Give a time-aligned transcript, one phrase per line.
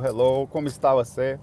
[0.00, 1.40] Hello, como está você?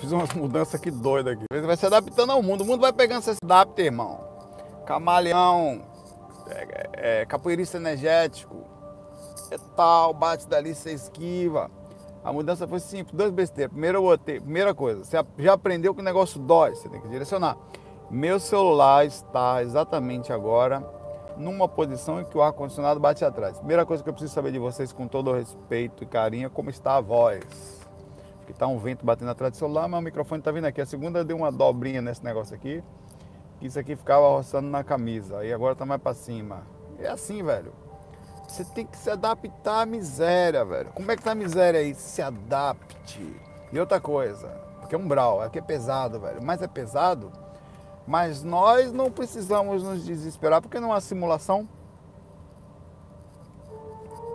[0.00, 1.44] Fiz umas mudanças aqui doidas aqui.
[1.64, 2.62] Vai se adaptando ao mundo.
[2.62, 4.18] O mundo vai pegando, você se adapta, irmão.
[4.84, 5.80] Camaleão,
[6.48, 8.64] é, é, capoeirista energético,
[9.52, 11.70] é tal, bate dali, você esquiva.
[12.24, 13.70] A mudança foi simples, duas besteiras.
[13.70, 17.56] Primeiro eu primeira coisa, você já aprendeu que o negócio dói, você tem que direcionar.
[18.10, 20.84] Meu celular está exatamente agora
[21.40, 23.56] numa posição em que o ar-condicionado bate atrás.
[23.58, 26.70] Primeira coisa que eu preciso saber de vocês, com todo respeito e carinho, é como
[26.70, 27.80] está a voz.
[28.38, 30.80] Porque está um vento batendo atrás do celular, mas o microfone está vindo aqui.
[30.80, 32.84] A segunda deu uma dobrinha nesse negócio aqui,
[33.58, 35.38] que isso aqui ficava roçando na camisa.
[35.38, 36.62] Aí agora está mais para cima.
[36.98, 37.72] É assim, velho.
[38.46, 40.90] Você tem que se adaptar à miséria, velho.
[40.92, 41.94] Como é que tá a miséria aí?
[41.94, 43.40] Se adapte.
[43.72, 44.48] E outra coisa,
[44.80, 46.42] porque é um brau, aqui é pesado, velho.
[46.42, 47.30] Mas é pesado
[48.10, 51.68] mas nós não precisamos nos desesperar porque não há simulação.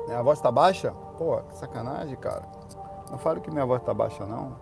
[0.08, 0.92] Minha voz está baixa?
[1.18, 2.44] Pô, que sacanagem, cara.
[3.12, 4.56] Não falo que minha voz está baixa, não.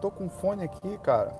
[0.00, 1.36] Tô com fone aqui, cara.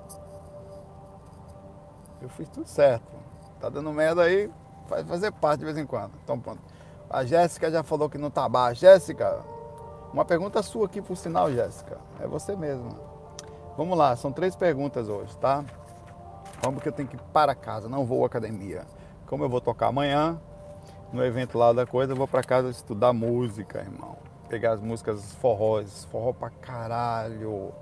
[2.20, 3.10] Eu fiz tudo certo.
[3.58, 4.52] Tá dando merda aí,
[4.91, 6.12] vai fazer parte de vez em quando.
[6.22, 6.60] Então pronto.
[7.08, 8.82] A Jéssica já falou que não tá baixo.
[8.82, 9.42] Jéssica,
[10.12, 11.96] uma pergunta sua aqui por sinal, Jéssica.
[12.20, 12.94] É você mesmo.
[13.74, 15.64] Vamos lá, são três perguntas hoje, tá?
[16.62, 18.86] Vamos porque eu tenho que ir para casa, não vou à academia.
[19.27, 20.39] Como eu vou tocar amanhã,
[21.12, 24.19] no evento lá da coisa, eu vou para casa estudar música, irmão.
[24.48, 27.72] Pegar as músicas forrós, forró pra caralho.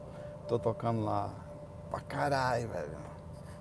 [0.47, 1.31] Tô tocando lá.
[1.91, 2.97] Pra caralho, velho.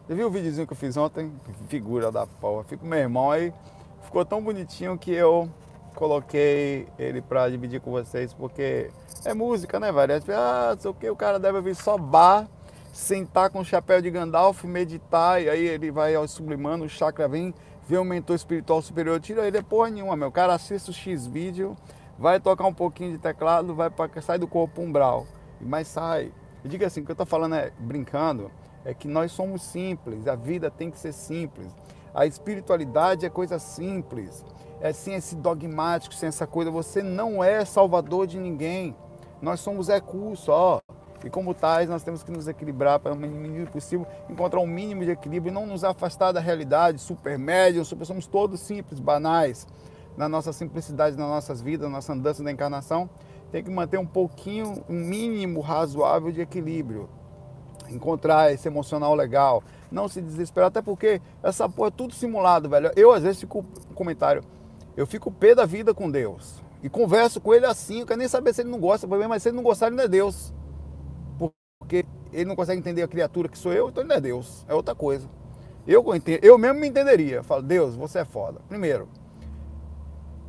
[0.06, 1.34] Você viu o videozinho que eu fiz ontem?
[1.68, 2.64] Figura da porra.
[2.66, 3.54] Fico meu irmão aí.
[4.04, 5.50] Ficou tão bonitinho que eu
[5.96, 8.92] coloquei ele pra dividir com vocês, porque
[9.26, 10.22] é música, né, velho?
[10.30, 12.48] Ah, sei o que, o cara deve ouvir só bar
[12.98, 17.28] sentar com o chapéu de Gandalf, meditar, e aí ele vai ao sublimando, o chakra
[17.28, 17.54] vem,
[17.88, 20.30] vê o mentor espiritual superior, tira ele é porra nenhuma, meu.
[20.30, 21.76] O cara assiste o X vídeo,
[22.18, 25.28] vai tocar um pouquinho de teclado, vai para sai do corpo umbral,
[25.62, 26.32] mas sai.
[26.64, 28.50] Eu digo assim, o que eu estou falando é brincando,
[28.84, 31.68] é que nós somos simples, a vida tem que ser simples.
[32.16, 34.44] A espiritualidade é coisa simples.
[34.82, 36.72] É sem esse dogmático, sem essa coisa.
[36.72, 38.96] Você não é salvador de ninguém.
[39.40, 40.80] Nós somos recurso, ó.
[41.28, 45.04] E como tais, nós temos que nos equilibrar para o mínimo possível, encontrar um mínimo
[45.04, 49.68] de equilíbrio e não nos afastar da realidade, super médio, super, somos todos simples, banais,
[50.16, 53.10] na nossa simplicidade, nas nossas vidas, na nossa andança da encarnação.
[53.52, 57.10] Tem que manter um pouquinho, um mínimo razoável de equilíbrio.
[57.90, 59.62] Encontrar esse emocional legal,
[59.92, 62.90] não se desesperar, até porque essa porra é tudo simulado, velho.
[62.96, 64.46] Eu às vezes fico, um comentário,
[64.96, 66.64] eu fico pé da vida com Deus.
[66.82, 69.50] E converso com ele assim, eu quero nem saber se ele não gosta, mas se
[69.50, 70.54] ele não gostar, ele não é Deus
[71.88, 74.66] porque ele não consegue entender a criatura que sou eu, então ele não é Deus,
[74.68, 75.28] é outra coisa.
[75.88, 76.04] Eu,
[76.42, 78.60] eu mesmo me entenderia, falo, Deus, você é foda.
[78.68, 79.08] Primeiro,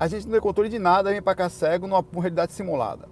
[0.01, 3.09] a gente não tem controle de nada, vem para cá cego numa realidade simulada.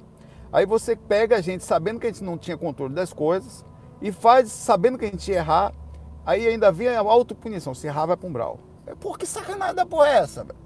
[0.53, 3.65] Aí você pega a gente sabendo que a gente não tinha controle das coisas
[4.03, 5.73] e faz sabendo que a gente ia errar,
[6.25, 8.59] aí ainda vem a autopunição, se errar vai para um brau.
[8.87, 10.59] É por que sacanagem da porra é essa, velho?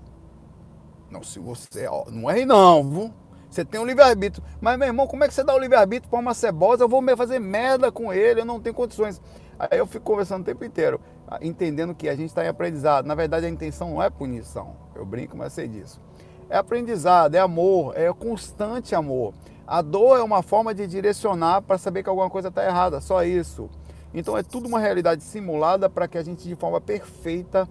[1.11, 3.15] Não, se você, ó, não erre não, viu?
[3.51, 4.45] Você tem um livre-arbítrio.
[4.61, 6.85] Mas, meu irmão, como é que você dá o livre-arbítrio para uma cebosa?
[6.85, 9.21] Eu vou fazer merda com ele, eu não tenho condições.
[9.59, 11.01] Aí eu fico conversando o tempo inteiro,
[11.43, 13.07] entendendo que a gente está em aprendizado.
[13.07, 14.77] Na verdade, a intenção não é punição.
[14.95, 16.01] Eu brinco, mas sei disso.
[16.49, 19.35] É aprendizado, é amor, é constante amor.
[19.67, 23.23] A dor é uma forma de direcionar para saber que alguma coisa está errada, só
[23.23, 23.69] isso.
[24.13, 27.69] Então é tudo uma realidade simulada para que a gente, de forma perfeita,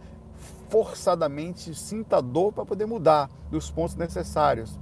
[0.70, 4.78] forçadamente, sinta dor para poder mudar dos pontos necessários.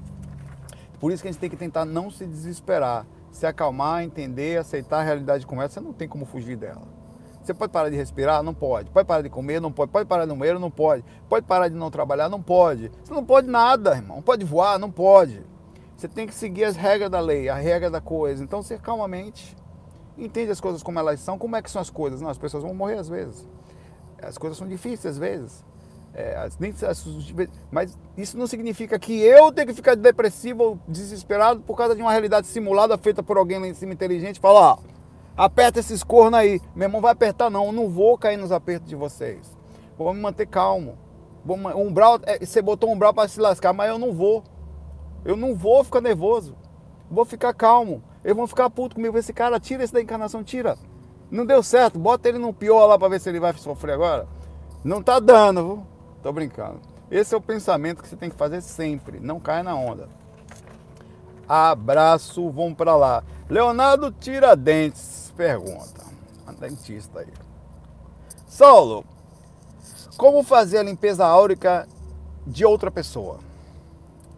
[1.00, 5.00] Por isso que a gente tem que tentar não se desesperar, se acalmar, entender, aceitar
[5.00, 5.68] a realidade como é.
[5.68, 6.84] Você não tem como fugir dela.
[7.44, 8.44] Você pode parar de respirar?
[8.44, 8.90] Não pode.
[8.90, 9.62] Pode parar de comer?
[9.62, 9.90] Não pode.
[9.90, 10.60] Pode parar de comer?
[10.60, 11.06] Não pode.
[11.30, 12.28] Pode parar de não trabalhar?
[12.28, 12.92] Não pode.
[13.04, 14.22] Você não pode nada, irmão.
[14.22, 14.78] Pode voar?
[14.78, 15.46] Não pode.
[15.96, 18.44] Você tem que seguir as regras da lei, a regra da coisa.
[18.44, 19.56] Então, você calmamente
[20.18, 21.38] entende as coisas como elas são.
[21.38, 22.20] Como é que são as coisas?
[22.20, 23.48] Não, as pessoas vão morrer às vezes.
[24.22, 25.64] As coisas são difíceis às vezes.
[26.14, 26.50] É,
[27.72, 32.02] mas isso não significa que eu tenho que ficar depressivo ou desesperado por causa de
[32.02, 34.40] uma realidade simulada feita por alguém lá em cima inteligente.
[34.40, 34.78] Fala, ó,
[35.36, 36.60] aperta esses cornos aí.
[36.76, 37.68] Meu irmão vai apertar, não.
[37.68, 39.56] Eu não vou cair nos apertos de vocês.
[39.96, 40.98] Vou me manter calmo.
[41.46, 44.44] Vou, um umbral, é, você botou um umbral para se lascar, mas eu não vou.
[45.24, 46.56] Eu não vou ficar nervoso.
[47.12, 48.04] Vou ficar calmo.
[48.24, 49.18] Eles vão ficar puto comigo.
[49.18, 50.78] Esse cara, tira esse da encarnação, tira.
[51.30, 52.00] Não deu certo.
[52.00, 54.28] Bota ele no pior lá para ver se ele vai sofrer agora.
[54.84, 55.97] Não tá dando, viu?
[56.28, 56.82] Tô brincando.
[57.10, 59.18] Esse é o pensamento que você tem que fazer sempre.
[59.18, 60.10] Não caia na onda.
[61.48, 63.24] Abraço, vamos para lá.
[63.50, 66.04] Leonardo Tiradentes pergunta.
[66.46, 67.32] Um dentista aí.
[68.46, 69.06] Saulo,
[70.18, 71.88] como fazer a limpeza áurica
[72.46, 73.40] de outra pessoa?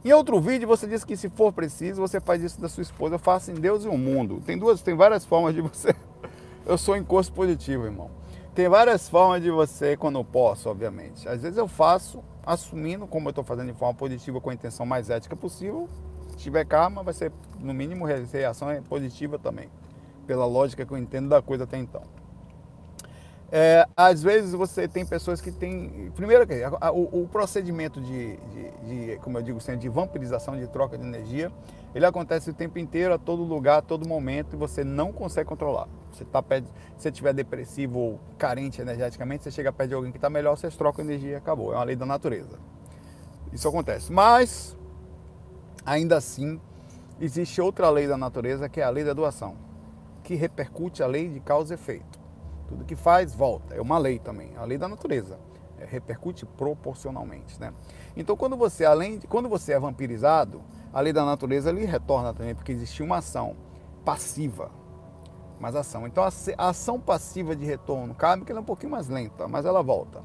[0.05, 3.15] Em outro vídeo você disse que se for preciso, você faz isso da sua esposa.
[3.15, 4.43] Eu faço em Deus e o mundo.
[4.45, 5.95] Tem duas, tem várias formas de você.
[6.67, 8.18] Eu sou encosto positivo, irmão.
[8.55, 11.27] Tem várias formas de você quando eu posso, obviamente.
[11.29, 14.85] Às vezes eu faço assumindo, como eu estou fazendo de forma positiva, com a intenção
[14.85, 15.87] mais ética possível.
[16.31, 19.69] Se tiver karma, vai ser, no mínimo, reação positiva também.
[20.25, 22.01] Pela lógica que eu entendo da coisa até então.
[23.51, 26.11] É, às vezes você tem pessoas que têm.
[26.15, 26.45] Primeiro,
[26.93, 28.71] o, o procedimento de, de,
[29.11, 31.51] de, como eu digo sempre, de vampirização, de troca de energia,
[31.95, 35.49] ele acontece o tempo inteiro, a todo lugar, a todo momento, e você não consegue
[35.49, 35.87] controlar.
[36.11, 36.65] Você tá perto,
[36.97, 40.57] se você estiver depressivo ou carente energeticamente, você chega perto de alguém que está melhor,
[40.57, 41.73] você troca energia e acabou.
[41.73, 42.57] É uma lei da natureza.
[43.51, 44.11] Isso acontece.
[44.11, 44.77] Mas,
[45.85, 46.59] ainda assim,
[47.19, 49.55] existe outra lei da natureza, que é a lei da doação,
[50.23, 52.19] que repercute a lei de causa e efeito.
[52.67, 53.73] Tudo que faz, volta.
[53.73, 55.39] É uma lei também, a lei da natureza.
[55.79, 57.73] É, repercute proporcionalmente, né?
[58.15, 60.61] Então, quando você, além de, quando você é vampirizado,
[60.93, 63.55] a lei da natureza lhe retorna também, porque existe uma ação
[64.03, 64.71] passiva,
[65.59, 66.07] mas ação.
[66.07, 70.21] Então, a, ação passiva de retorno kármico é um pouquinho mais lenta, mas ela volta.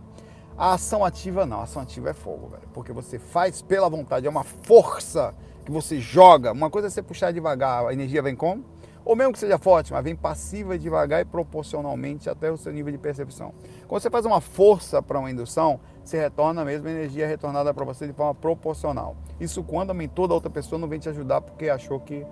[0.56, 4.26] A ação ativa não, a ação ativa é fogo, velho, porque você faz pela vontade,
[4.26, 5.34] é uma força
[5.64, 6.52] que você joga.
[6.52, 8.64] Uma coisa é você puxar devagar, a energia vem como?
[9.04, 12.90] ou mesmo que seja forte, mas vem passiva, devagar e proporcionalmente até o seu nível
[12.90, 13.52] de percepção.
[13.86, 17.84] Quando você faz uma força para uma indução, você retorna a mesma energia retornada para
[17.84, 19.16] você de forma proporcional.
[19.38, 22.26] Isso quando a mentor da outra pessoa não vem te ajudar porque achou que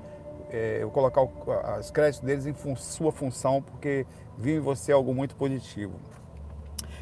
[0.52, 4.06] é, eu colocar os créditos deles em fun sua função porque
[4.36, 5.94] viu em você algo muito positivo.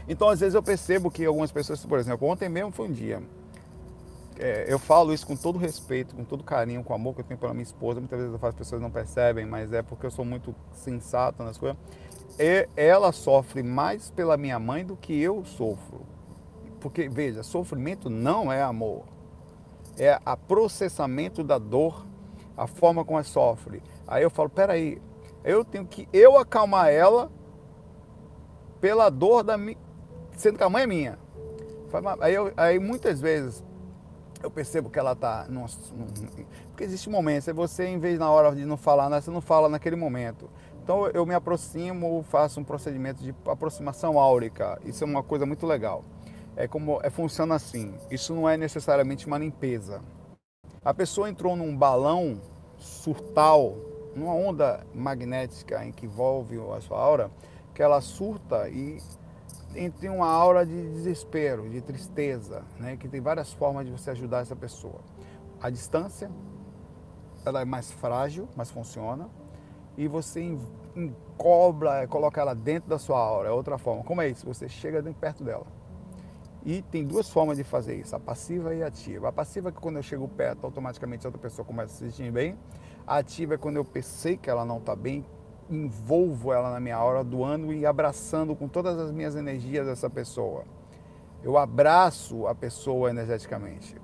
[0.09, 3.23] Então, às vezes eu percebo que algumas pessoas, por exemplo, ontem mesmo foi um dia,
[4.41, 7.39] é, eu falo isso com todo respeito, com todo carinho, com amor que eu tenho
[7.39, 8.01] pela minha esposa.
[8.01, 11.77] Muitas vezes as pessoas não percebem, mas é porque eu sou muito sensato nas coisas.
[12.39, 16.07] E ela sofre mais pela minha mãe do que eu sofro.
[16.81, 19.05] Porque, veja, sofrimento não é amor.
[19.99, 22.07] É a processamento da dor,
[22.61, 23.83] a forma como ela sofre.
[24.07, 25.01] Aí eu falo, peraí,
[25.43, 27.33] eu tenho que eu acalmar ela
[28.81, 29.79] pela dor da minha.
[30.37, 31.19] Sendo que a mãe é minha.
[32.21, 33.65] Aí, eu, aí muitas vezes
[34.43, 35.47] eu percebo que ela está.
[36.69, 39.67] Porque existe momentos, é você, em vez na hora de não falar, você não fala
[39.67, 40.51] naquele momento.
[40.83, 44.79] Então eu me aproximo, faço um procedimento de aproximação áurica.
[44.85, 46.05] Isso é uma coisa muito legal.
[46.57, 47.95] É como é, funciona assim.
[48.11, 50.03] Isso não é necessariamente uma limpeza.
[50.83, 52.41] A pessoa entrou num balão
[52.79, 53.77] surtal,
[54.17, 57.31] numa onda magnética em que envolve a sua aura,
[57.75, 58.99] que ela surta e
[59.77, 62.97] entre uma aura de desespero, de tristeza, né?
[62.97, 65.01] que tem várias formas de você ajudar essa pessoa.
[65.61, 66.31] A distância,
[67.45, 69.29] ela é mais frágil, mas funciona.
[69.99, 70.57] E você
[70.97, 74.03] encobra, coloca ela dentro da sua aura, é outra forma.
[74.03, 74.47] Como é isso?
[74.47, 75.67] Você chega perto dela.
[76.65, 79.29] E tem duas formas de fazer isso, a passiva e a ativa.
[79.29, 82.31] A passiva é que quando eu chego perto, automaticamente outra pessoa começa a se sentir
[82.31, 82.59] bem.
[83.07, 85.25] A ativa é quando eu pensei que ela não está bem,
[85.71, 90.65] envolvo ela na minha aura, doando e abraçando com todas as minhas energias essa pessoa.
[91.43, 93.97] Eu abraço a pessoa energeticamente.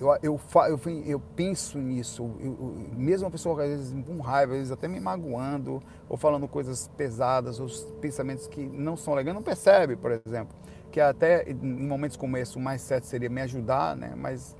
[0.00, 4.58] Eu, eu, eu, eu penso nisso, eu, mesmo a pessoa às vezes com raiva, às
[4.58, 7.66] vezes até me magoando, ou falando coisas pesadas, ou
[8.00, 10.54] pensamentos que não são legais, não percebe, por exemplo,
[10.92, 14.12] que até em momentos como esse o mais certo seria me ajudar, né?
[14.16, 14.56] mas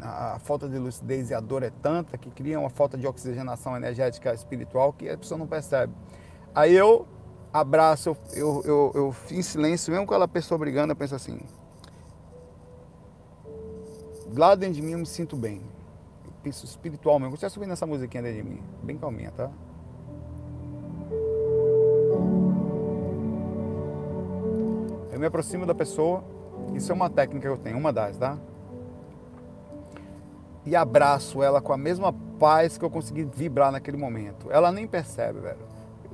[0.00, 3.76] a falta de lucidez e a dor é tanta que cria uma falta de oxigenação
[3.76, 5.92] energética espiritual que a pessoa não percebe.
[6.54, 7.06] Aí eu
[7.52, 11.38] abraço, eu, eu, eu, eu em silêncio, mesmo com aquela pessoa brigando, eu penso assim,
[14.36, 15.62] lá dentro de mim eu me sinto bem.
[16.24, 17.30] Eu penso espiritualmente.
[17.30, 19.50] Você subindo essa musiquinha dentro de mim, bem calminha, tá?
[25.12, 26.22] Eu me aproximo da pessoa,
[26.74, 28.38] isso é uma técnica que eu tenho, uma das, tá?
[30.68, 34.48] e abraço ela com a mesma paz que eu consegui vibrar naquele momento.
[34.50, 35.58] Ela nem percebe, velho.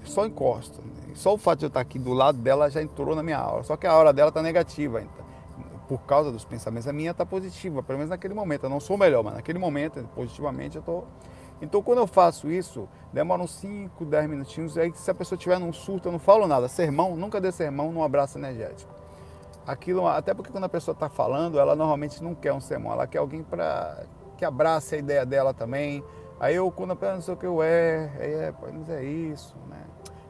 [0.04, 0.80] Só encosta.
[1.14, 3.64] Só o fato de eu estar aqui do lado dela já entrou na minha aura.
[3.64, 5.23] Só que a aura dela está negativa ainda.
[5.88, 6.88] Por causa dos pensamentos.
[6.88, 8.64] A minha está positiva, pelo menos naquele momento.
[8.64, 11.06] Eu não sou melhor, mas naquele momento, positivamente, eu estou.
[11.60, 14.76] Então, quando eu faço isso, demora uns 5, 10 minutinhos.
[14.76, 16.68] Aí, se a pessoa tiver num surto, eu não falo nada.
[16.68, 18.92] Sermão, nunca dê sermão num abraço energético.
[19.66, 23.06] Aquilo, até porque quando a pessoa está falando, ela normalmente não quer um sermão, ela
[23.06, 24.04] quer alguém para
[24.36, 26.04] que abrace a ideia dela também.
[26.38, 29.56] Aí eu, quando a pessoa não sei o que eu é, é, mas é isso,
[29.68, 29.82] né?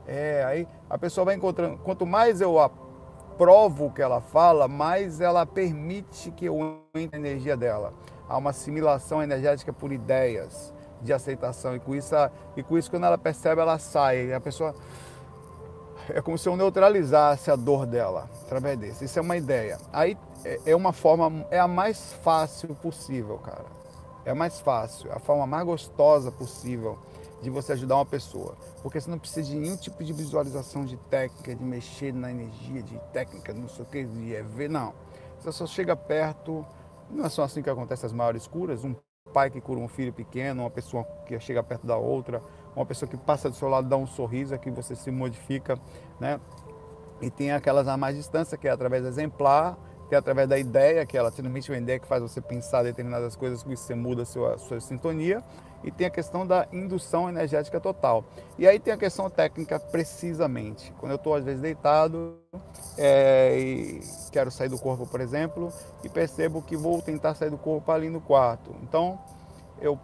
[0.06, 2.58] É, aí a pessoa vai encontrando, quanto mais eu
[3.34, 7.92] aprovo o que ela fala, mais ela permite que eu entre na energia dela.
[8.28, 10.72] Há uma assimilação energética por ideias
[11.02, 12.14] de aceitação e com isso,
[12.56, 14.32] e com isso quando ela percebe, ela sai.
[14.32, 14.72] A pessoa
[16.08, 19.04] é como se eu neutralizasse a dor dela através desse.
[19.04, 19.78] Isso é uma ideia.
[19.92, 23.64] Aí é, é uma forma, é a mais fácil possível, cara.
[24.24, 26.98] É a mais fácil, a forma mais gostosa possível
[27.44, 28.56] de você ajudar uma pessoa.
[28.82, 32.82] Porque você não precisa de nenhum tipo de visualização de técnica, de mexer na energia,
[32.82, 34.94] de técnica, não sei o que, de ver, não.
[35.38, 36.64] Você só chega perto,
[37.10, 38.94] não é só assim que acontece as maiores curas, um
[39.32, 42.42] pai que cura um filho pequeno, uma pessoa que chega perto da outra,
[42.74, 45.78] uma pessoa que passa do seu lado dá um sorriso, aqui você se modifica,
[46.18, 46.40] né?
[47.20, 50.58] E tem aquelas a mais distância, que é através do exemplar, que é através da
[50.58, 54.22] ideia, que ela transmite uma ideia que faz você pensar determinadas coisas, que você muda
[54.22, 55.42] a sua, a sua sintonia.
[55.84, 58.24] E tem a questão da indução energética total.
[58.58, 60.92] E aí tem a questão técnica precisamente.
[60.98, 62.38] Quando eu estou às vezes deitado
[62.96, 64.00] é, e
[64.32, 65.70] quero sair do corpo, por exemplo,
[66.02, 68.74] e percebo que vou tentar sair do corpo ali no quarto.
[68.82, 69.18] Então
[69.80, 69.98] eu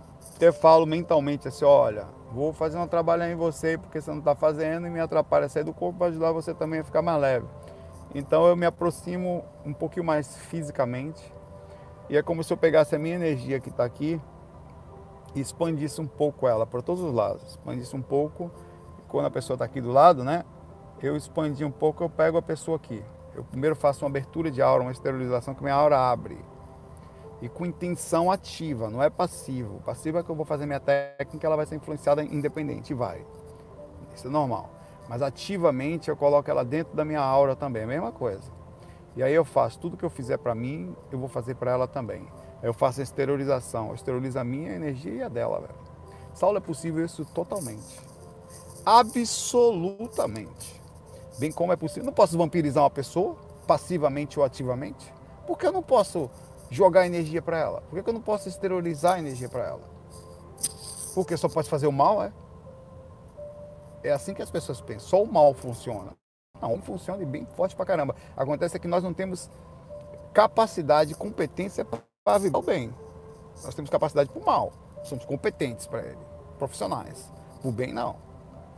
[0.52, 4.86] falo mentalmente assim, olha, vou fazer um trabalho em você porque você não está fazendo
[4.86, 7.46] e me atrapalha sair do corpo para ajudar você também a ficar mais leve.
[8.14, 11.22] Então eu me aproximo um pouquinho mais fisicamente
[12.08, 14.20] e é como se eu pegasse a minha energia que está aqui
[15.34, 17.42] e expandisse um pouco ela para todos os lados.
[17.44, 18.50] Expandisse um pouco,
[19.08, 20.44] quando a pessoa está aqui do lado, né?
[21.02, 23.02] Eu expandi um pouco, eu pego a pessoa aqui.
[23.34, 26.38] Eu primeiro faço uma abertura de aura, uma esterilização que minha aura abre.
[27.40, 29.80] E com intenção ativa, não é passivo.
[29.80, 33.24] Passivo é que eu vou fazer minha técnica, ela vai ser influenciada independente, vai.
[34.14, 34.68] Isso é normal.
[35.08, 38.52] Mas ativamente eu coloco ela dentro da minha aura também, a mesma coisa.
[39.16, 41.88] E aí eu faço tudo que eu fizer para mim, eu vou fazer para ela
[41.88, 42.28] também.
[42.62, 45.74] Eu faço a esterilização, eu esterilizo a minha energia e a dela, velho.
[46.34, 48.00] Saulo é possível isso totalmente.
[48.84, 50.80] Absolutamente.
[51.38, 52.04] Bem como é possível.
[52.04, 53.36] Não posso vampirizar uma pessoa,
[53.66, 55.12] passivamente ou ativamente.
[55.46, 56.30] Porque eu não posso
[56.70, 57.82] jogar energia para ela?
[57.82, 59.90] Por que eu não posso esterilizar energia para ela?
[61.14, 62.32] Porque só pode fazer o mal, é?
[64.02, 65.08] É assim que as pessoas pensam.
[65.08, 66.16] Só o mal funciona.
[66.60, 68.14] Não, funciona e bem forte pra caramba.
[68.36, 69.50] Acontece é que nós não temos
[70.32, 72.00] capacidade, competência para
[72.38, 72.92] viver o bem.
[73.64, 74.72] Nós temos capacidade para o mal.
[75.02, 76.18] Somos competentes para ele,
[76.58, 77.30] profissionais.
[77.62, 78.16] O bem, não.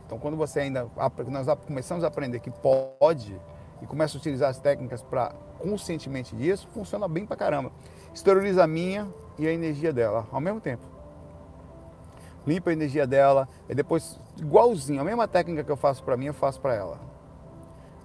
[0.05, 0.87] Então, quando você ainda.
[0.95, 3.39] Nós começamos a aprender que pode
[3.81, 7.71] e começa a utilizar as técnicas para conscientemente disso, funciona bem pra caramba.
[8.13, 9.07] Esteriliza a minha
[9.37, 10.83] e a energia dela ao mesmo tempo.
[12.45, 16.25] Limpa a energia dela e depois, igualzinho, a mesma técnica que eu faço para mim,
[16.25, 16.99] eu faço para ela.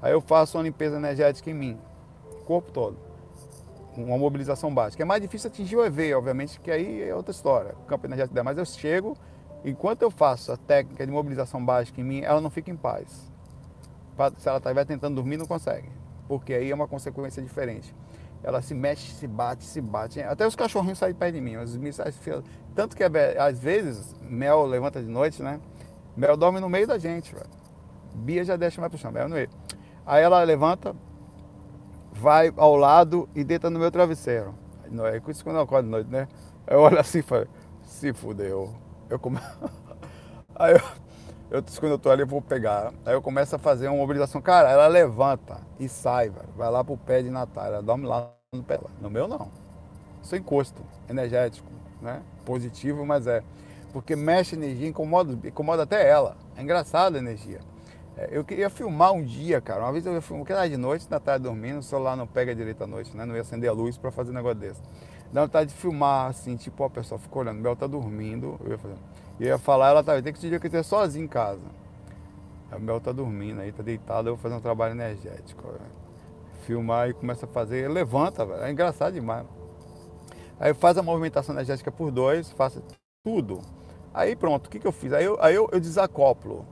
[0.01, 1.79] Aí eu faço uma limpeza energética em mim,
[2.47, 3.08] corpo todo
[4.05, 5.03] uma mobilização básica.
[5.03, 8.43] É mais difícil atingir o EV, obviamente, que aí é outra história, o campo energético.
[8.45, 9.17] Mas eu chego,
[9.65, 13.31] enquanto eu faço a técnica de mobilização básica em mim, ela não fica em paz.
[14.39, 15.89] Se ela estiver tentando dormir, não consegue,
[16.27, 17.95] porque aí é uma consequência diferente.
[18.43, 20.21] Ela se mexe, se bate, se bate.
[20.21, 21.57] Até os cachorrinhos saem perto de mim.
[21.57, 21.77] Os
[22.75, 25.61] Tanto que às vezes, Mel levanta de noite, né?
[26.17, 27.35] Mel dorme no meio da gente.
[28.15, 29.51] Bia já deixa mais pro chão, Mel no meio.
[30.07, 30.95] Aí ela levanta,
[32.19, 34.55] vai ao lado e deita no meu travesseiro.
[34.91, 36.27] Não é isso quando eu acordo de noite, né?
[36.67, 37.47] Eu olho assim e falo,
[37.83, 38.75] se fudeu.
[39.09, 39.39] Eu come...
[40.57, 40.81] Aí eu,
[41.51, 42.93] eu, quando eu tô ali, eu vou pegar.
[43.07, 44.41] Aí eu começo a fazer uma mobilização.
[44.41, 46.49] Cara, ela levanta e sai, velho.
[46.57, 47.67] Vai lá pro pé de Natal.
[47.67, 48.81] Ela dorme lá no pé.
[49.01, 49.49] No meu, não.
[50.23, 51.71] Isso é encosto energético,
[52.03, 52.23] né?
[52.45, 53.43] Positivo, mas é.
[53.93, 56.37] Porque mexe energia, incomoda, incomoda até ela.
[56.57, 57.61] É engraçado a energia.
[58.19, 59.85] É, eu queria filmar um dia, cara.
[59.85, 62.27] Uma vez eu ia filmar, que era de noite, na tarde dormindo, o celular não
[62.27, 63.25] pega direito à noite, né?
[63.25, 64.83] Não ia acender a luz para fazer um negócio desse.
[65.33, 68.59] Dá vontade de filmar, assim, tipo, ó, a pessoa ficou olhando, Bel tá dormindo.
[68.65, 68.95] Eu ia, fazer,
[69.39, 71.61] eu ia falar, ela tá, tem que esse dia que eu sozinho em casa.
[72.73, 75.75] O Bel tá dormindo aí, tá deitado, eu vou fazer um trabalho energético.
[76.67, 78.65] Filmar e começa a fazer, levanta, velho.
[78.65, 79.47] É engraçado demais.
[80.59, 82.83] Aí faz a movimentação energética por dois, faça
[83.23, 83.61] tudo.
[84.13, 85.13] Aí pronto, o que, que eu fiz?
[85.13, 86.67] Aí eu, aí eu, eu desacoplo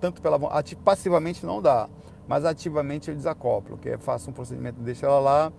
[0.00, 0.38] tanto pela
[0.84, 1.88] passivamente não dá,
[2.26, 5.52] mas ativamente eu desacoplo, que é faço um procedimento, deixo ela lá.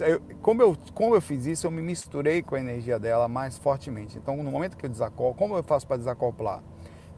[0.00, 3.58] Eu, como, eu, como eu fiz isso, eu me misturei com a energia dela mais
[3.58, 4.16] fortemente.
[4.16, 6.62] Então, no momento que eu desacoplo, como eu faço para desacoplar?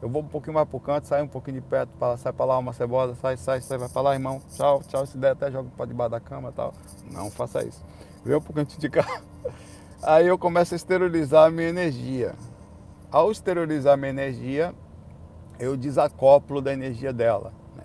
[0.01, 2.33] Eu vou um pouquinho mais para o canto, saio um pouquinho de perto, pra, sai
[2.33, 5.31] para lá uma cebola, sai, sai, sai, vai para lá, irmão, tchau, tchau, se der
[5.31, 6.73] até jogo para debaixo da cama tal.
[7.11, 7.83] Não faça isso.
[8.23, 9.05] Vem um pouquinho de cá.
[10.03, 12.35] Aí eu começo a esterilizar a minha energia.
[13.11, 14.75] Ao esterilizar a minha energia,
[15.59, 17.53] eu desacoplo da energia dela.
[17.75, 17.83] Né?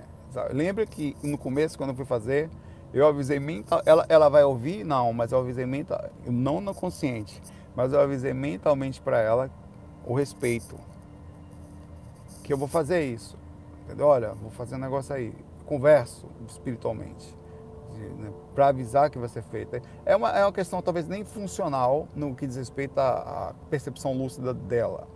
[0.52, 2.50] Lembra que no começo, quando eu fui fazer,
[2.92, 4.84] eu avisei mental, ela, ela vai ouvir?
[4.84, 7.40] Não, mas eu avisei mental, não no consciente,
[7.74, 9.50] mas eu avisei mentalmente para ela
[10.04, 10.76] o respeito.
[12.42, 13.36] Que eu vou fazer isso.
[13.84, 14.06] Entendeu?
[14.06, 15.32] Olha, vou fazer um negócio aí.
[15.66, 17.38] Converso espiritualmente.
[18.18, 19.80] Né, para avisar que vai ser feito.
[20.06, 24.14] É uma, é uma questão talvez nem funcional no que diz respeito à, à percepção
[24.14, 25.06] lúcida dela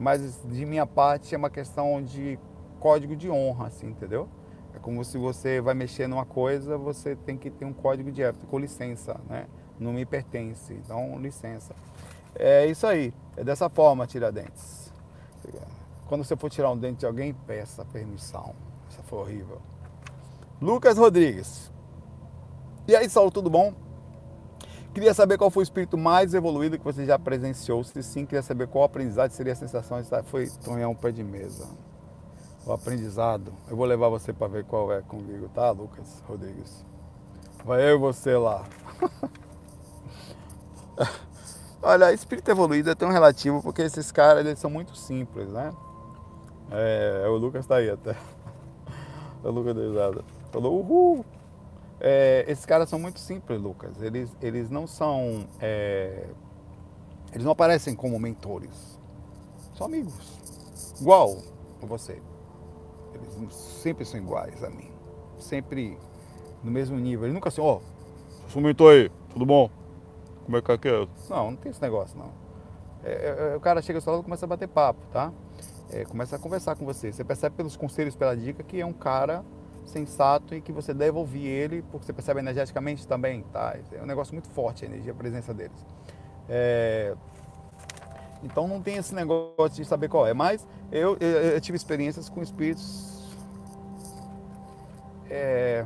[0.00, 2.38] mas de minha parte é uma questão de
[2.80, 4.26] código de honra, assim, entendeu?
[4.74, 8.22] É como se você vai mexer numa coisa, você tem que ter um código de
[8.22, 9.46] ética, com licença, né?
[9.78, 11.74] Não me pertence, então licença.
[12.34, 14.90] É isso aí, é dessa forma Tiradentes.
[16.06, 18.54] Quando você for tirar um dente de alguém, peça permissão.
[18.88, 19.60] Isso foi horrível.
[20.60, 21.70] Lucas Rodrigues.
[22.88, 23.72] E aí, Saulo, tudo bom?
[24.92, 27.84] Queria saber qual foi o espírito mais evoluído que você já presenciou.
[27.84, 30.24] Se sim, queria saber qual aprendizado seria a sensação de estar.
[30.24, 31.68] Foi tonhar um pé de mesa.
[32.66, 33.52] O aprendizado.
[33.68, 36.84] Eu vou levar você para ver qual é comigo, tá, Lucas Rodrigues?
[37.64, 38.64] Vai eu e você lá.
[41.82, 45.72] Olha, espírito evoluído é tão relativo porque esses caras eles são muito simples, né?
[46.70, 48.16] É, o Lucas tá aí até.
[49.42, 51.24] O Lucas deu Falou, uhul!
[52.00, 54.00] É, esses caras são muito simples, Lucas.
[54.00, 55.46] Eles, eles não são.
[55.60, 56.26] É,
[57.32, 58.98] eles não aparecem como mentores.
[59.74, 60.14] São amigos.
[61.00, 61.36] Igual
[61.82, 62.20] você.
[63.14, 64.90] Eles sempre são iguais a mim.
[65.38, 65.98] Sempre
[66.62, 67.26] no mesmo nível.
[67.26, 69.70] Eles nunca são, ó, oh, sou mentor aí, tudo bom?
[70.44, 71.08] Como é que é?
[71.28, 72.30] Não, não tem esse negócio, não.
[73.04, 75.32] É, é, é o cara chega salão e começa a bater papo, tá?
[75.90, 77.12] É, começa a conversar com você.
[77.12, 79.44] Você percebe pelos conselhos, pela dica, que é um cara
[79.90, 83.76] sensato e que você deve ouvir ele, porque você percebe energeticamente também, tá?
[83.92, 85.86] É um negócio muito forte a energia, a presença deles.
[86.48, 87.14] É...
[88.42, 90.32] Então não tem esse negócio de saber qual é.
[90.32, 93.20] Mas eu, eu, eu tive experiências com espíritos.
[95.28, 95.84] É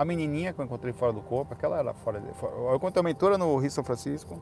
[0.00, 2.26] a menininha que eu encontrei fora do corpo, aquela era fora de.
[2.26, 4.40] Eu encontrei uma mentora no Rio São Francisco,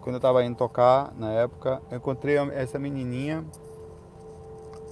[0.00, 1.82] quando eu estava indo tocar na época.
[1.90, 3.44] Eu encontrei essa menininha.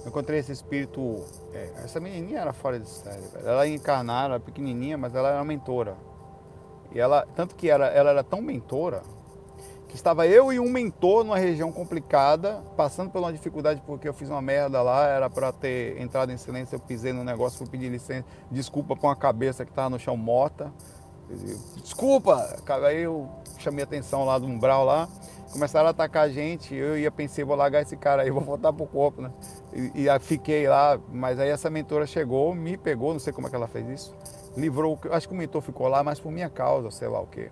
[0.05, 1.25] Eu encontrei esse espírito.
[1.51, 3.45] É, essa menininha era fora de série, velho.
[3.45, 5.97] Ela encarnada, era pequenininha, mas ela era mentora.
[6.93, 9.01] E ela, tanto que era, ela era tão mentora
[9.95, 14.29] Estava eu e um mentor numa região complicada, passando por uma dificuldade porque eu fiz
[14.29, 17.87] uma merda lá, era para ter entrado em silêncio, eu pisei no negócio, fui pedir
[17.87, 20.69] licença, desculpa com a cabeça que estava no chão morta.
[21.81, 22.61] Desculpa!
[22.85, 25.07] Aí eu chamei a atenção lá do umbral lá,
[25.51, 28.73] começaram a atacar a gente, eu ia pensei, vou largar esse cara aí, vou voltar
[28.73, 29.31] pro corpo, né?
[29.73, 33.49] E, e fiquei lá, mas aí essa mentora chegou, me pegou, não sei como é
[33.49, 34.15] que ela fez isso,
[34.57, 37.51] livrou, acho que o mentor ficou lá, mas por minha causa, sei lá o quê.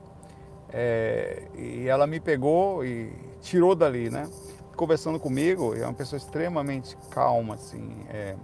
[0.69, 4.27] É, e ela me pegou e tirou dali, né?
[4.75, 7.91] Conversando comigo, é uma pessoa extremamente calma, assim.
[8.09, 8.35] É,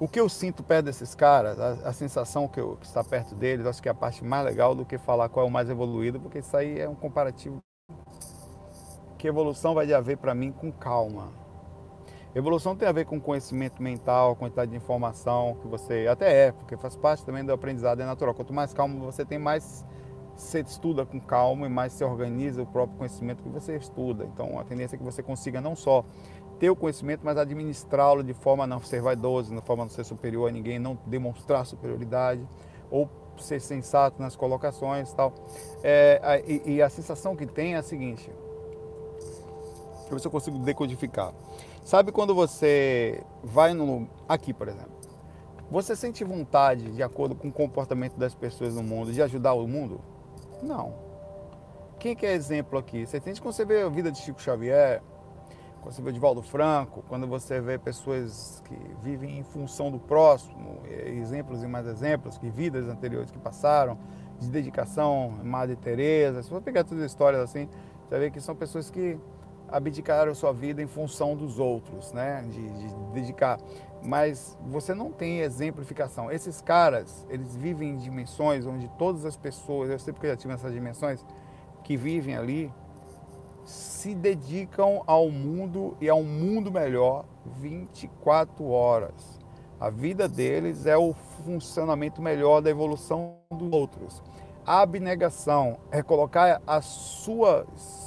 [0.00, 3.34] o que eu sinto perto desses caras, a, a sensação que, eu, que está perto
[3.34, 5.68] deles, acho que é a parte mais legal do que falar qual é o mais
[5.68, 7.62] evoluído, porque isso aí é um comparativo.
[9.24, 11.32] Que evolução vai haver para mim com calma.
[12.34, 16.76] Evolução tem a ver com conhecimento mental, quantidade de informação que você até é, porque
[16.76, 18.34] faz parte também do aprendizado, é natural.
[18.34, 19.82] Quanto mais calmo você tem, mais
[20.36, 24.26] você estuda com calma e mais se organiza o próprio conhecimento que você estuda.
[24.26, 26.04] Então, a tendência é que você consiga não só
[26.58, 29.90] ter o conhecimento, mas administrá-lo de forma a não ser vaidoso, de forma a não
[29.90, 32.46] ser superior a ninguém, não demonstrar superioridade,
[32.90, 33.08] ou
[33.38, 35.32] ser sensato nas colocações tal.
[35.82, 38.30] É, e, e, a sensação que tem é a seguinte,
[40.04, 41.32] deixa eu ver se eu consigo decodificar.
[41.84, 44.08] Sabe quando você vai no...
[44.28, 44.92] aqui, por exemplo,
[45.70, 49.66] você sente vontade, de acordo com o comportamento das pessoas no mundo, de ajudar o
[49.66, 50.00] mundo?
[50.62, 50.94] Não.
[51.98, 53.06] Quem que é exemplo aqui?
[53.06, 55.02] Você tem quando você vê a vida de Chico Xavier,
[55.80, 59.98] quando você vê o Divaldo Franco, quando você vê pessoas que vivem em função do
[59.98, 63.98] próximo, exemplos e mais exemplos, que vidas anteriores que passaram,
[64.38, 68.40] de dedicação, Madre Teresa, se você pegar todas as histórias assim, você vai ver que
[68.40, 69.18] são pessoas que
[69.68, 72.44] abdicaram sua vida em função dos outros, né?
[72.48, 73.58] De, de, dedicar.
[74.02, 76.30] Mas você não tem exemplificação.
[76.30, 80.52] Esses caras, eles vivem em dimensões onde todas as pessoas, eu sei porque já tive
[80.52, 81.24] essas dimensões,
[81.82, 82.72] que vivem ali,
[83.64, 89.40] se dedicam ao mundo e a um mundo melhor 24 horas.
[89.80, 91.12] A vida deles é o
[91.44, 94.22] funcionamento melhor da evolução dos outros.
[94.66, 98.03] A abnegação é colocar as suas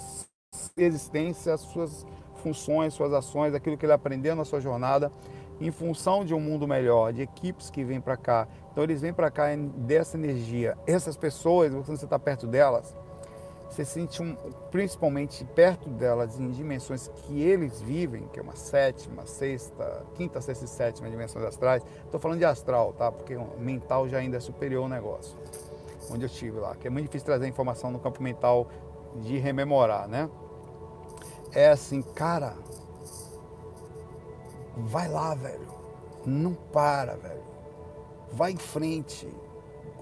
[0.77, 2.05] existência, suas
[2.43, 5.11] funções, suas ações, aquilo que ele aprendeu na sua jornada,
[5.59, 8.47] em função de um mundo melhor, de equipes que vêm para cá.
[8.71, 10.77] Então eles vêm para cá dessa energia.
[10.85, 12.95] Essas pessoas, quando você está perto delas,
[13.69, 14.35] você sente um,
[14.71, 20.65] principalmente perto delas em dimensões que eles vivem, que é uma sétima, sexta, quinta, sexta
[20.65, 21.83] e sétima dimensões astrais.
[22.05, 23.11] Estou falando de astral, tá?
[23.11, 25.37] Porque mental já ainda é superior ao negócio.
[26.09, 28.67] Onde eu estive lá, que é muito difícil trazer informação no campo mental
[29.17, 30.29] de rememorar, né?
[31.53, 32.55] É assim, cara,
[34.75, 35.67] vai lá, velho.
[36.25, 37.43] Não para, velho.
[38.31, 39.27] Vai em frente.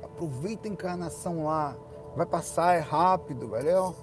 [0.04, 1.76] Aproveita a encarnação lá.
[2.16, 3.94] Vai passar, é rápido, velho.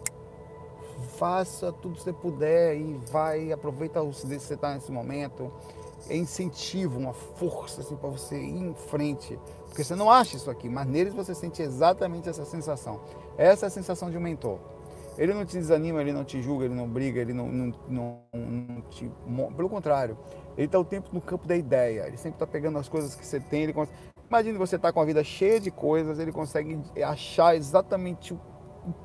[1.17, 5.51] Faça tudo que você puder e vai, aproveita o que você está nesse momento.
[6.09, 9.39] é incentivo, uma força assim, para você ir em frente.
[9.67, 13.01] Porque você não acha isso aqui, mas neles você sente exatamente essa sensação.
[13.39, 14.59] Essa é a sensação de um mentor.
[15.19, 18.23] Ele não te desanima, ele não te julga, ele não briga, ele não, não, não,
[18.33, 19.11] não te.
[19.57, 20.17] Pelo contrário,
[20.57, 22.07] ele está o tempo no campo da ideia.
[22.07, 23.65] Ele sempre está pegando as coisas que você tem.
[23.65, 23.75] Ele
[24.29, 28.41] Imagine você estar tá com a vida cheia de coisas, ele consegue achar exatamente o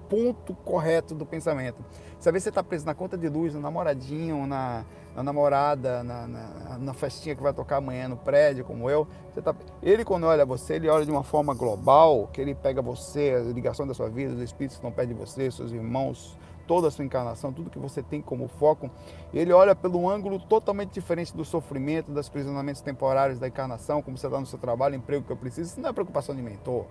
[0.10, 1.84] ponto correto do pensamento.
[2.18, 4.86] Se às vezes você está preso na conta de luz, no namoradinho, na,
[5.18, 9.08] na namorada, na, na, na, festinha que vai tocar amanhã no prédio, como eu,
[9.44, 9.56] tá...
[9.82, 13.52] ele quando olha você, ele olha de uma forma global, que ele pega você, a
[13.52, 16.92] ligação da sua vida, os espíritos que estão perto de você, seus irmãos, toda a
[16.92, 18.92] sua encarnação, tudo que você tem como foco,
[19.34, 24.28] ele olha pelo ângulo totalmente diferente do sofrimento, dos prisionamentos temporários da encarnação, como você
[24.28, 26.86] está no seu trabalho, emprego que eu preciso, isso não é preocupação de mentor.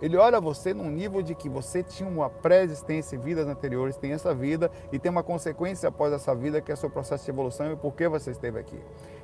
[0.00, 4.12] Ele olha você num nível de que você tinha uma pré-existência em vidas anteriores, tem
[4.12, 7.72] essa vida e tem uma consequência após essa vida, que é seu processo de evolução
[7.72, 8.78] e por que você esteve aqui.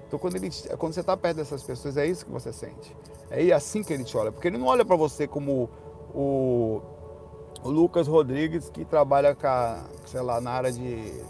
[0.07, 2.95] Então, quando, ele, quando você está perto dessas pessoas, é isso que você sente.
[3.31, 4.31] É assim que ele te olha.
[4.31, 5.69] Porque ele não olha para você como
[6.15, 6.81] o,
[7.63, 11.23] o Lucas Rodrigues, que trabalha com a, sei lá, na área de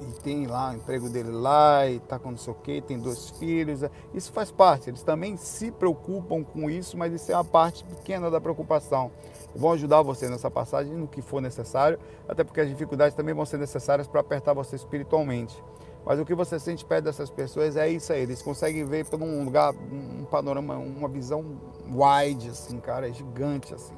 [0.00, 2.98] e tem lá o emprego dele lá e tá com não sei o quê, tem
[2.98, 3.82] dois filhos.
[3.82, 7.84] É, isso faz parte, eles também se preocupam com isso, mas isso é uma parte
[7.84, 9.10] pequena da preocupação.
[9.54, 13.44] Vão ajudar você nessa passagem no que for necessário, até porque as dificuldades também vão
[13.44, 15.62] ser necessárias para apertar você espiritualmente.
[16.04, 19.20] Mas o que você sente perto dessas pessoas é isso aí, eles conseguem ver por
[19.20, 21.44] um lugar, um panorama, uma visão
[21.86, 23.94] wide, assim, cara, é gigante, assim.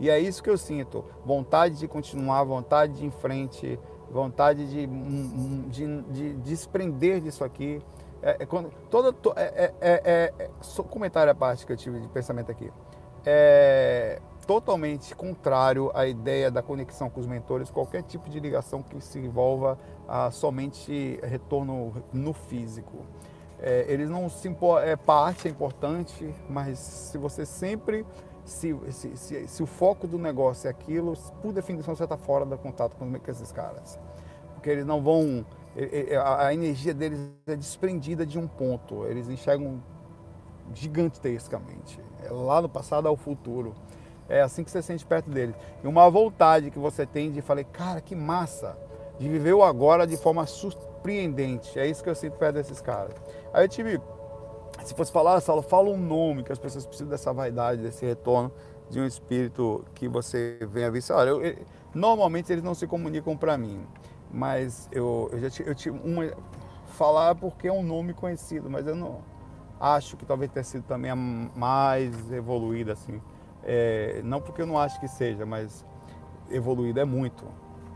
[0.00, 3.78] E é isso que eu sinto, vontade de continuar, vontade de ir em frente,
[4.10, 4.86] vontade de,
[5.68, 7.80] de, de, desprender disso aqui.
[8.22, 12.08] É, é, quando, toda, é, é, é, é comentário à parte que eu tive de
[12.08, 12.70] pensamento aqui.
[13.24, 19.00] É totalmente contrário à ideia da conexão com os mentores, qualquer tipo de ligação que
[19.00, 23.04] se envolva a somente retorno no físico.
[23.60, 24.48] É, eles não se
[24.84, 28.04] é parte é importante, mas se você sempre
[28.50, 32.44] se, se, se, se, o foco do negócio é aquilo, por definição você está fora
[32.44, 33.98] do contato com, esses caras.
[34.54, 35.46] Porque eles não vão.
[36.24, 39.06] A energia deles é desprendida de um ponto.
[39.06, 39.80] Eles enxergam
[40.74, 42.00] gigantescamente.
[42.24, 43.74] É lá no passado ao futuro.
[44.28, 45.54] É assim que você sente perto deles.
[45.82, 48.76] E uma vontade que você tem de falar, cara, que massa!
[49.18, 51.78] De viver o agora de forma surpreendente.
[51.78, 53.14] É isso que eu sinto perto desses caras.
[53.52, 54.00] Aí eu tive
[54.84, 58.52] se fosse falar, Saulo, fala um nome que as pessoas precisam dessa vaidade, desse retorno
[58.88, 61.02] de um espírito que você venha ver.
[61.10, 61.56] Olha, eu, eu,
[61.94, 63.86] normalmente eles não se comunicam para mim,
[64.32, 66.30] mas eu, eu já eu tive uma
[66.86, 69.20] falar porque é um nome conhecido, mas eu não
[69.78, 73.20] acho que talvez tenha sido também a mais evoluída assim.
[73.62, 75.84] É, não porque eu não acho que seja, mas
[76.50, 77.44] evoluída é muito,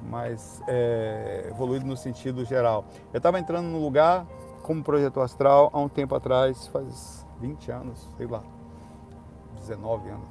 [0.03, 2.85] mas é, evoluído no sentido geral.
[3.13, 4.27] Eu estava entrando num lugar
[4.65, 8.43] como projeto astral há um tempo atrás, faz 20 anos, sei lá,
[9.61, 10.27] 19 anos.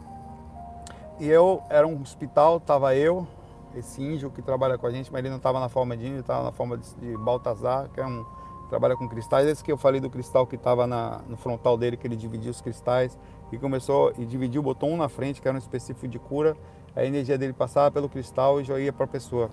[1.20, 3.28] E eu era um hospital, estava eu,
[3.76, 6.22] esse índio que trabalha com a gente, mas ele não estava na forma de índio,
[6.22, 8.26] estava na forma de, de Baltazar, que é um
[8.70, 9.48] trabalha com cristais.
[9.48, 10.88] Esse que eu falei do cristal que estava
[11.28, 13.16] no frontal dele, que ele dividia os cristais
[13.52, 16.58] e começou e dividiu, botou um na frente, que era um específico de cura.
[16.96, 19.52] A energia dele passava pelo cristal e já ia para a pessoa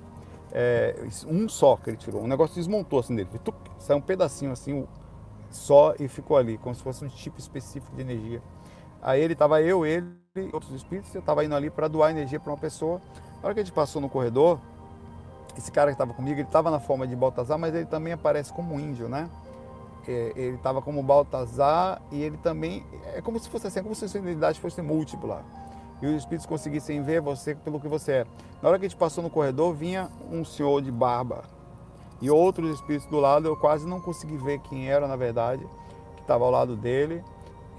[0.53, 2.23] é, um só que ele tirou.
[2.23, 3.29] O negócio desmontou assim dele.
[3.45, 4.87] Tuc, saiu um pedacinho assim
[5.51, 8.43] só e ficou ali, como se fosse um tipo específico de energia.
[9.03, 12.39] Aí ele tava eu, ele e outros espíritos, eu tava indo ali para doar energia
[12.39, 13.01] para uma pessoa.
[13.41, 14.61] Na hora que a gente passou no corredor,
[15.57, 18.53] esse cara que estava comigo, ele estava na forma de Baltazar, mas ele também aparece
[18.53, 19.29] como índio, né?
[20.07, 22.85] É, ele estava como Baltazar e ele também
[23.15, 25.45] é como se fosse assim, é como se a sua identidade fosse múltipla
[26.03, 28.27] e os espíritos conseguissem ver você pelo que você é.
[28.63, 31.45] Na hora que a gente passou no corredor, vinha um senhor de barba
[32.21, 33.47] e outros espíritos do lado.
[33.47, 35.67] Eu quase não consegui ver quem era, na verdade,
[36.17, 37.23] que estava ao lado dele.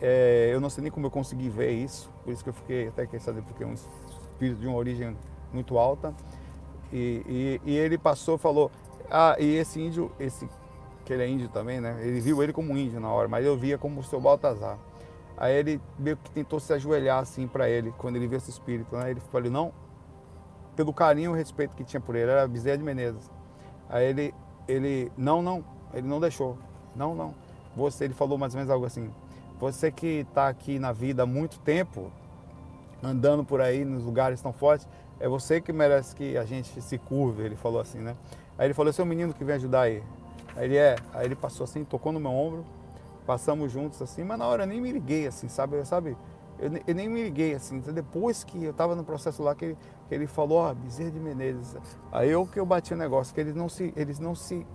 [0.02, 2.88] É, eu não sei nem como eu consegui ver isso, por isso que eu fiquei
[2.88, 5.16] até quer saber, porque é um espírito de uma origem
[5.54, 6.14] muito alta.
[6.92, 8.72] E, e, e ele passou falou,
[9.10, 10.48] ah, e esse índio, esse
[11.06, 12.00] que ele é índio também, né?
[12.02, 14.78] Ele viu ele como índio na hora, mas eu via como o seu Baltazar.
[15.38, 18.96] Aí ele meio que tentou se ajoelhar assim para ele, quando ele viu esse espírito.
[18.96, 19.12] Né?
[19.12, 19.74] Ele falou, não,
[20.76, 23.30] pelo carinho e respeito que tinha por ele, era Bezerra de Menezes.
[23.90, 24.34] Aí ele,
[24.68, 25.64] ele, não, não,
[25.94, 26.58] ele não deixou.
[26.96, 27.34] Não, não.
[27.76, 29.10] Você, ele falou mais ou menos algo assim.
[29.60, 32.12] Você que está aqui na vida há muito tempo,
[33.04, 34.88] andando por aí nos lugares tão fortes,
[35.20, 38.16] é você que merece que a gente se curve, ele falou assim, né?
[38.58, 40.04] Aí ele falou, esse é o menino que vem ajudar aí.
[40.56, 42.66] Aí ele é, aí ele passou assim, tocou no meu ombro,
[43.26, 45.78] passamos juntos assim, mas na hora eu nem me liguei assim, sabe?
[45.78, 46.18] Eu, sabe?
[46.60, 47.78] Eu, eu nem me liguei assim.
[47.78, 50.76] Então, depois que eu estava no processo lá que ele, que ele falou, ó, oh,
[50.76, 51.76] Bezerra de Menezes.
[52.12, 54.66] Aí eu que eu bati o negócio, que eles não se, eles não se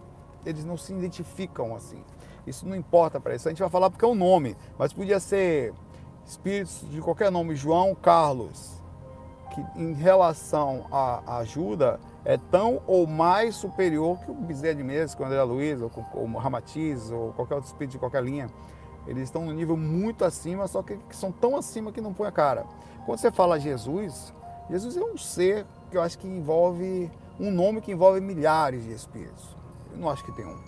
[0.44, 2.02] eles não se identificam assim.
[2.46, 3.48] Isso não importa para isso.
[3.48, 5.74] A gente vai falar porque é um nome, mas podia ser
[6.24, 8.80] espíritos de qualquer nome, João Carlos,
[9.52, 15.14] que em relação à ajuda é tão ou mais superior que o Bezerra de Menezes,
[15.14, 18.50] que o André Luiz, ou, o Ramatiz, ou qualquer outro espírito de qualquer linha.
[19.06, 22.32] Eles estão no nível muito acima, só que são tão acima que não põe a
[22.32, 22.66] cara.
[23.04, 24.34] Quando você fala Jesus,
[24.68, 27.08] Jesus é um ser que eu acho que envolve
[27.38, 29.56] um nome que envolve milhares de espíritos.
[29.92, 30.58] Eu não acho que tem um.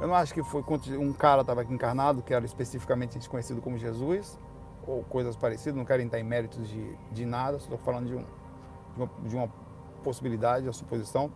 [0.00, 0.62] Eu não acho que foi
[0.96, 4.38] um cara estava aqui encarnado, que era especificamente desconhecido como Jesus,
[4.86, 8.24] ou coisas parecidas, não quero entrar em méritos de, de nada, estou falando de, um,
[8.94, 9.67] de, uma, de uma
[9.98, 11.30] possibilidade, uma suposição.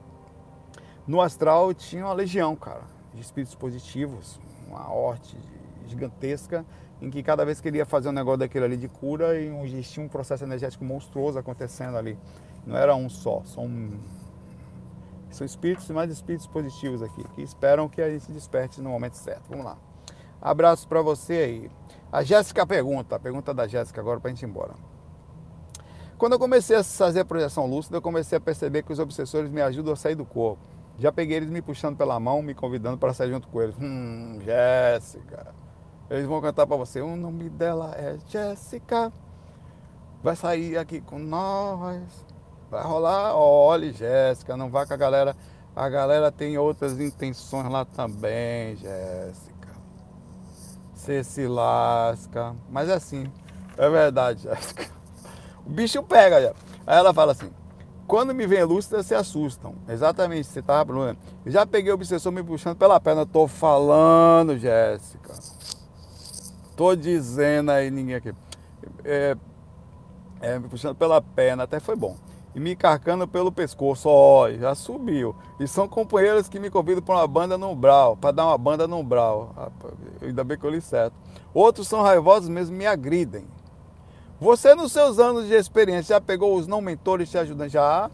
[1.06, 5.36] No astral tinha uma legião, cara, de espíritos positivos, uma horte
[5.86, 6.64] gigantesca,
[7.00, 10.02] em que cada vez que ele ia fazer um negócio daquele ali de cura, existia
[10.02, 12.16] um processo energético monstruoso acontecendo ali.
[12.64, 13.68] Não era um só, são,
[15.30, 19.14] são espíritos e mais espíritos positivos aqui, que esperam que a gente desperte no momento
[19.14, 19.42] certo.
[19.48, 19.76] Vamos lá.
[20.40, 21.70] Abraço para você aí.
[22.12, 24.74] A Jéssica pergunta, a pergunta da Jéssica agora para a gente ir embora.
[26.18, 29.50] Quando eu comecei a fazer a projeção lúcida, eu comecei a perceber que os obsessores
[29.50, 30.62] me ajudam a sair do corpo.
[30.98, 33.74] Já peguei eles me puxando pela mão, me convidando para sair junto com eles.
[33.80, 35.54] Hum, Jéssica.
[36.08, 37.00] Eles vão cantar para você.
[37.00, 39.12] O nome dela é Jéssica.
[40.22, 42.02] Vai sair aqui com nós.
[42.70, 43.34] Vai rolar.
[43.34, 45.36] Olha, Jéssica, não vá com a galera.
[45.74, 49.68] A galera tem outras intenções lá também, Jéssica.
[50.94, 52.54] Você se lasca.
[52.70, 53.32] Mas é assim.
[53.76, 54.86] É verdade, Jéssica.
[55.66, 56.52] O bicho pega já.
[56.86, 57.50] Aí ela fala assim:
[58.06, 59.74] quando me vem lúcida, se assustam.
[59.88, 61.18] Exatamente, você tava falando.
[61.46, 63.24] Eu já peguei o obsessor me puxando pela perna.
[63.24, 65.32] Tô falando, Jéssica.
[66.76, 68.34] Tô dizendo aí, ninguém aqui.
[69.04, 69.36] É,
[70.40, 72.16] é, me puxando pela perna, até foi bom.
[72.54, 75.34] E me carcando pelo pescoço, ó, já subiu.
[75.58, 78.86] E são companheiros que me convidam para uma banda no Brau, para dar uma banda
[78.86, 79.54] no Brau.
[80.20, 81.14] Ainda bem que eu li certo.
[81.54, 83.46] Outros são raivosos mesmo, me agridem.
[84.42, 87.68] Você, nos seus anos de experiência, já pegou os não mentores te ajudando?
[87.68, 88.10] Já?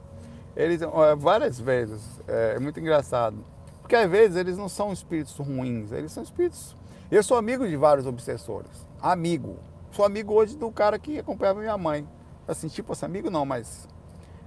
[0.55, 0.83] Eles,
[1.17, 2.03] várias vezes.
[2.29, 3.43] É, é muito engraçado.
[3.81, 6.77] Porque às vezes eles não são espíritos ruins, eles são espíritos.
[7.11, 8.87] Eu sou amigo de vários obsessores.
[9.01, 9.57] Amigo.
[9.91, 12.07] Sou amigo hoje do cara que acompanhava minha mãe.
[12.47, 13.89] Assim, tipo assim, amigo não, mas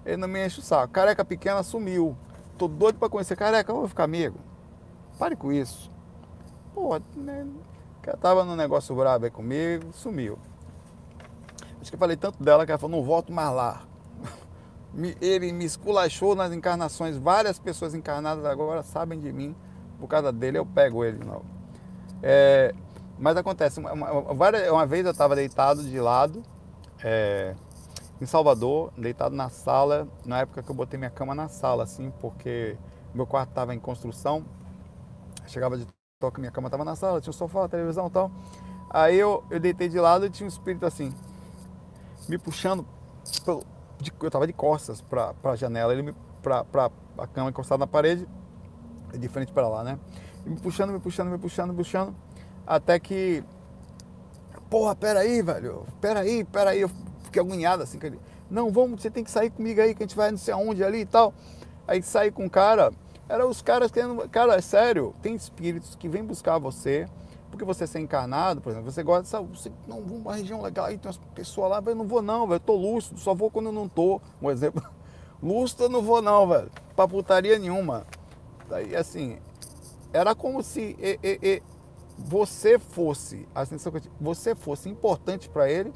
[0.06, 0.94] ele não me enche o saco.
[0.94, 2.16] Careca pequena sumiu.
[2.60, 4.38] Tô doido para conhecer careca, eu vou ficar amigo.
[5.18, 5.92] Pare com isso.
[6.76, 7.48] Pô, né?
[8.04, 10.38] Cara tava num negócio brabo aí comigo, sumiu.
[11.82, 13.82] Acho que eu falei tanto dela que ela falou, não volto mais lá.
[15.20, 17.18] Ele me esculachou nas encarnações.
[17.18, 19.56] Várias pessoas encarnadas agora sabem de mim.
[20.00, 21.46] Por causa dele, eu pego ele de novo.
[22.24, 22.74] É,
[23.20, 26.42] mas acontece, uma, uma, vez eu estava deitado de lado,
[27.04, 27.54] é,
[28.20, 32.12] em Salvador, deitado na sala, na época que eu botei minha cama na sala, assim,
[32.20, 32.76] porque
[33.14, 34.44] meu quarto estava em construção.
[35.46, 35.86] Chegava de
[36.20, 38.32] toque, minha cama estava na sala, tinha um sofá, televisão e tal.
[38.90, 41.14] Aí eu, eu deitei de lado e tinha um espírito assim,
[42.28, 42.86] me puxando,
[43.44, 43.64] pelo,
[44.00, 47.88] de, eu estava de costas para a janela, ele me para a cama encostada na
[47.88, 48.28] parede,
[49.14, 50.00] de frente para lá, né?
[50.46, 52.16] E me puxando, me puxando, me puxando, me puxando,
[52.66, 53.44] até que,
[54.70, 56.90] porra, peraí, velho, peraí, peraí, eu
[57.24, 60.16] fiquei agoniado assim, ele, não, vamos, você tem que sair comigo aí, que a gente
[60.16, 61.34] vai não sei aonde ali e tal.
[61.88, 62.92] Aí saí com o cara,
[63.30, 67.08] eram os caras querendo, cara, é sério, tem espíritos que vêm buscar você,
[67.52, 69.42] porque você ser encarnado, por exemplo, você gosta dessa.
[69.42, 72.48] Você, não, vou uma região legal, aí tem umas pessoas lá, eu não vou não,
[72.48, 72.60] velho.
[72.60, 74.20] Tô lúcido, só vou quando eu não tô.
[74.42, 74.82] Um exemplo.
[75.44, 76.72] Lúcido eu não vou não, velho.
[76.96, 78.08] Pra putaria nenhuma.
[78.70, 79.38] Daí assim,
[80.14, 81.64] era como se e, e, e,
[82.18, 85.92] você fosse, a sensação que você fosse importante para ele,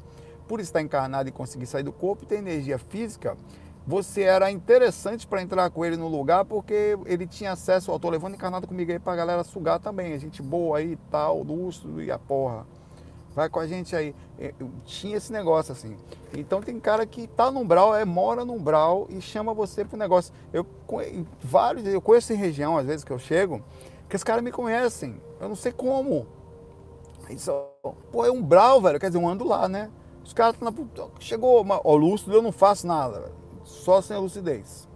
[0.46, 3.36] por estar encarnado e conseguir sair do corpo e ter energia física
[3.86, 8.10] você era interessante para entrar com ele no lugar porque ele tinha acesso, ó, tô
[8.10, 12.10] levando encarnado comigo aí pra galera sugar também, a gente boa aí tal, lúcido e
[12.10, 12.66] a porra.
[13.32, 14.14] Vai com a gente aí.
[14.38, 14.52] É,
[14.86, 15.94] tinha esse negócio assim.
[16.34, 19.96] Então tem cara que tá no umbral, é, mora no umbral e chama você pro
[19.96, 20.32] negócio.
[20.52, 20.66] Eu
[21.44, 23.62] vários, eu conheço em região, às vezes que eu chego,
[24.08, 25.20] que os caras me conhecem.
[25.38, 26.26] Eu não sei como.
[27.28, 27.52] Isso,
[28.10, 28.98] pô, é umbral, velho.
[28.98, 29.90] Quer dizer, eu ando lá, né?
[30.24, 30.72] Os caras na
[31.20, 34.88] Chegou, ó, lúcido, eu não faço nada, velho só sem a lucidez.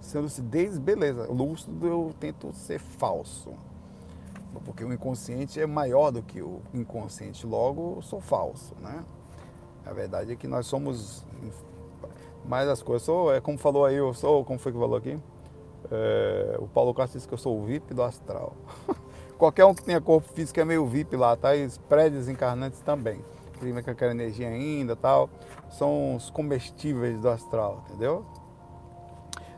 [0.00, 1.26] Sem a lucidez, beleza.
[1.30, 3.54] Lúcido eu tento ser falso.
[4.64, 9.04] Porque o inconsciente é maior do que o inconsciente, logo eu sou falso, né?
[9.86, 11.24] A verdade é que nós somos
[12.44, 13.06] mais as coisas.
[13.06, 15.16] Sou, é como falou aí, eu sou, como foi que falou aqui?
[15.90, 18.54] É, o Paulo Castro disse que eu sou o VIP do astral.
[19.38, 21.54] Qualquer um que tenha corpo físico é meio VIP lá, tá?
[21.54, 23.24] E os prédios encarnantes também
[23.60, 25.28] clima com aquela energia ainda tal,
[25.68, 28.24] são os comestíveis do astral, entendeu?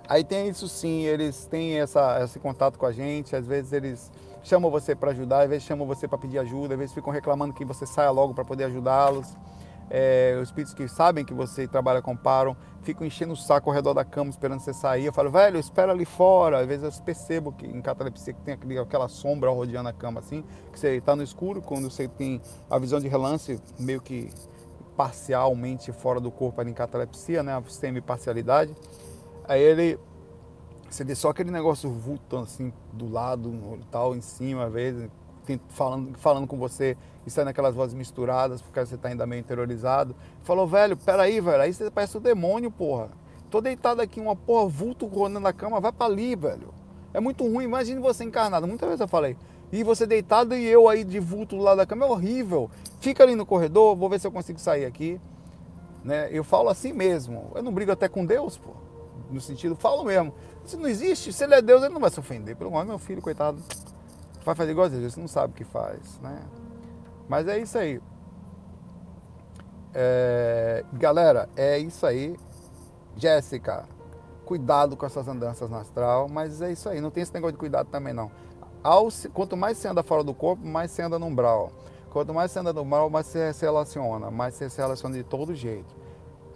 [0.09, 4.11] Aí tem isso sim, eles têm essa, esse contato com a gente, às vezes eles
[4.43, 7.55] chamam você para ajudar, às vezes chamam você para pedir ajuda, às vezes ficam reclamando
[7.55, 9.35] que você saia logo para poder ajudá-los.
[9.89, 13.75] É, os espíritos que sabem que você trabalha com paro ficam enchendo o saco ao
[13.75, 15.07] redor da cama esperando você sair.
[15.07, 16.61] Eu falo, velho, espera ali fora.
[16.61, 20.21] Às vezes eu percebo que em catalepsia que tem aquele, aquela sombra rodeando a cama
[20.21, 24.31] assim, que você está no escuro, quando você tem a visão de relance meio que
[24.97, 27.57] parcialmente fora do corpo ali em catalepsia, né?
[27.57, 28.75] A semi-parcialidade.
[29.49, 29.99] Aí ele
[30.93, 35.09] você vê só aquele negócio vultando assim do lado, tal, em cima, às vezes,
[35.69, 40.15] falando, falando com você e saindo aquelas vozes misturadas, porque você está ainda meio interiorizado.
[40.43, 43.11] Falou, velho, peraí, velho, aí você parece o um demônio, porra.
[43.51, 46.73] Tô deitado aqui, uma porra, vulto rolando na cama, vai para ali, velho.
[47.13, 48.67] É muito ruim, imagine você encarnado.
[48.67, 49.37] Muitas vezes eu falei,
[49.71, 52.71] e você deitado e eu aí de vulto do lado da cama, é horrível.
[53.01, 55.21] Fica ali no corredor, vou ver se eu consigo sair aqui.
[56.05, 56.29] Né?
[56.31, 57.51] Eu falo assim mesmo.
[57.55, 58.71] Eu não brigo até com Deus, pô.
[59.31, 60.35] No sentido, falo mesmo.
[60.65, 62.55] Se não existe, se ele é Deus, ele não vai se ofender.
[62.55, 63.63] Pelo menos meu filho, coitado,
[64.45, 66.39] vai fazer igual a você não sabe o que faz, né?
[67.29, 68.01] Mas é isso aí.
[69.95, 72.37] É, galera, é isso aí.
[73.17, 73.85] Jéssica,
[74.45, 77.01] cuidado com essas andanças no astral, mas é isso aí.
[77.01, 78.31] Não tem esse negócio de cuidado também, não.
[78.83, 81.71] Ao, quanto mais você anda fora do corpo, mais você anda no umbral.
[82.11, 84.31] Quanto mais você anda no umbral, mais você se relaciona.
[84.31, 85.95] Mais você se relaciona de todo jeito.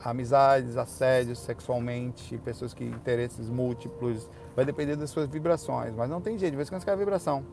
[0.02, 4.28] Amizades, assédios sexualmente, pessoas que interesses múltiplos.
[4.54, 5.94] Vai depender das suas vibrações.
[5.94, 7.44] Mas não tem jeito, de vez quando você quer vibração.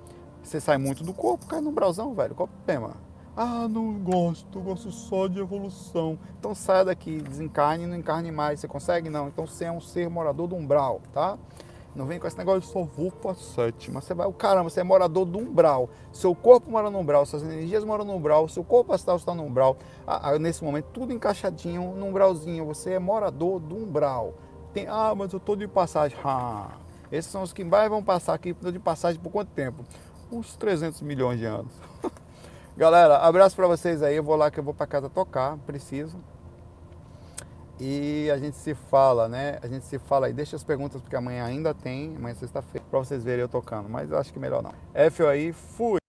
[0.43, 2.35] Você sai muito do corpo, cai no bralzão, velho.
[2.35, 2.97] Qual o problema?
[3.35, 6.19] Ah, não gosto, gosto só de evolução.
[6.37, 8.59] Então saia daqui, desencarne não encarne mais.
[8.59, 9.09] Você consegue?
[9.09, 9.27] Não.
[9.27, 11.37] Então você é um ser morador do umbral, tá?
[11.95, 14.01] Não vem com esse negócio só vou para sétima.
[14.01, 15.89] Você vai, o caramba, você é morador do umbral.
[16.11, 19.43] Seu corpo mora no umbral, suas energias moram no umbral, seu corpo astral está no
[19.43, 19.77] umbral.
[20.05, 22.65] Ah, ah, nesse momento, tudo encaixadinho no umbralzinho.
[22.65, 24.33] Você é morador do umbral.
[24.73, 26.17] Tem, ah, mas eu tô de passagem.
[26.23, 26.71] Ah,
[27.11, 29.85] esses são os que mais vão passar aqui de passagem por quanto tempo?
[30.33, 31.73] Uns 300 milhões de anos.
[32.75, 34.15] Galera, abraço para vocês aí.
[34.15, 36.17] Eu vou lá que eu vou para casa tocar, preciso.
[37.79, 39.59] E a gente se fala, né?
[39.61, 40.33] A gente se fala aí.
[40.33, 43.89] Deixa as perguntas porque amanhã ainda tem, amanhã é sexta-feira, para vocês verem eu tocando.
[43.89, 44.73] Mas eu acho que melhor não.
[44.93, 46.02] F aí, fui!